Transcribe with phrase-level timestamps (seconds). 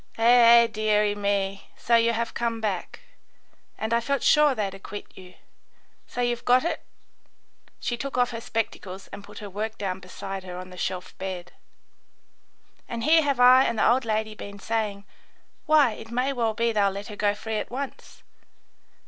[0.17, 3.01] "Eh, eh, deary me, so you have come back.
[3.77, 5.35] And I felt sure they'd acquit you.
[6.07, 6.83] So you've got it?"
[7.79, 11.15] She took off her spectacles and put her work down beside her on the shelf
[11.19, 11.51] bed.
[12.89, 15.05] "And here have I and the old lady been saying,
[15.67, 18.23] 'Why, it may well be they'll let her go free at once.